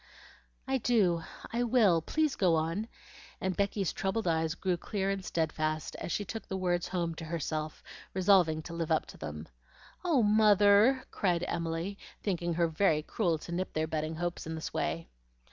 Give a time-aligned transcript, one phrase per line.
[0.67, 1.21] "I do!
[1.53, 2.01] I will!
[2.01, 2.87] please go on,"
[3.39, 7.25] and Becky's troubled eyes grew clear and steadfast as she took the words home to
[7.25, 7.83] herself,
[8.15, 9.47] resolving to live up to them.
[10.03, 14.73] "Oh, mother!" cried Emily, thinking her very cruel to nip their budding hopes in this
[14.73, 15.07] way.